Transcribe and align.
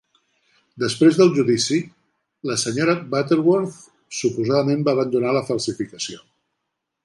Després 0.83 1.19
del 1.19 1.29
judici, 1.39 1.77
la 2.51 2.57
senyora 2.63 2.95
Butterworth 3.13 3.77
suposadament 4.21 4.85
va 4.89 4.99
abandonar 4.99 5.39
la 5.41 5.47
falsificació. 5.53 6.23